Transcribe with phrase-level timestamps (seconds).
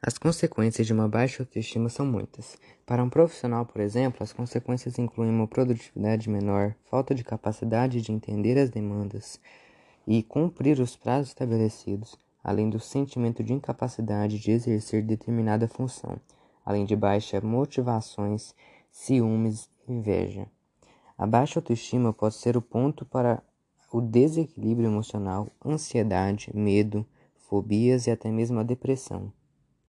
[0.00, 2.56] As consequências de uma baixa autoestima são muitas.
[2.86, 8.12] Para um profissional, por exemplo, as consequências incluem uma produtividade menor, falta de capacidade de
[8.12, 9.40] entender as demandas
[10.06, 16.20] e cumprir os prazos estabelecidos, além do sentimento de incapacidade de exercer determinada função,
[16.64, 18.54] além de baixa motivações,
[18.92, 20.46] ciúmes e inveja.
[21.18, 23.42] A baixa autoestima pode ser o ponto para
[23.92, 27.04] o desequilíbrio emocional, ansiedade, medo,
[27.34, 29.32] fobias e até mesmo a depressão.